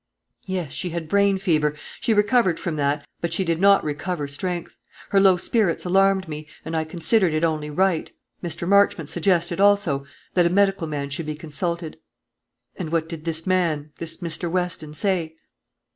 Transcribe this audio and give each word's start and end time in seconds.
"Yes; 0.47 0.71
she 0.73 0.89
had 0.89 1.07
brain 1.07 1.37
fever: 1.37 1.75
she 1.99 2.11
recovered 2.11 2.59
from 2.59 2.75
that, 2.77 3.05
but 3.19 3.33
she 3.35 3.43
did 3.43 3.61
not 3.61 3.83
recover 3.83 4.27
strength. 4.27 4.75
Her 5.09 5.19
low 5.19 5.37
spirits 5.37 5.85
alarmed 5.85 6.27
me, 6.27 6.47
and 6.65 6.75
I 6.75 6.85
considered 6.85 7.35
it 7.35 7.43
only 7.43 7.69
right 7.69 8.11
Mr. 8.43 8.67
Marchmont 8.67 9.09
suggested 9.09 9.59
also 9.59 10.03
that 10.33 10.47
a 10.47 10.49
medical 10.49 10.87
man 10.87 11.11
should 11.11 11.27
be 11.27 11.35
consulted." 11.35 11.97
"And 12.75 12.91
what 12.91 13.07
did 13.09 13.25
this 13.25 13.45
man, 13.45 13.91
this 13.99 14.17
Mr. 14.21 14.49
Weston, 14.49 14.95
say?" 14.95 15.35